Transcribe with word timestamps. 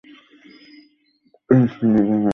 তার 1.49 1.61
স্ত্রী 1.71 1.85
বিবি 1.87 2.01
আমেনা। 2.07 2.29